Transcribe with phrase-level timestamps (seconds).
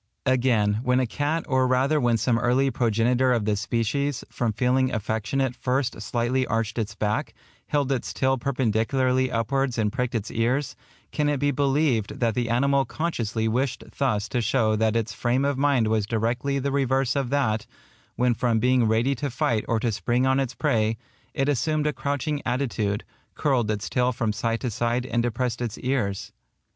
[0.25, 4.91] Again, when a cat, or rather when some early progenitor of the species, from feeling
[4.91, 7.35] affectionate first slightly arched its back,
[7.67, 10.75] held its tail perpendicularly upwards and pricked its ears,
[11.11, 15.45] can it be believed that the animal consciously wished thus to show that its frame
[15.45, 17.67] of mind was directly the reverse of that,
[18.15, 20.97] when from being ready to fight or to spring on its prey,
[21.35, 23.03] it assumed a crouching attitude,
[23.35, 26.31] curled its tail from side to side and depressed its ears?